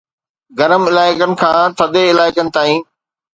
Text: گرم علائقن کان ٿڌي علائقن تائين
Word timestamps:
گرم 0.57 0.83
علائقن 0.89 1.31
کان 1.39 1.65
ٿڌي 1.77 2.03
علائقن 2.13 2.47
تائين 2.55 2.81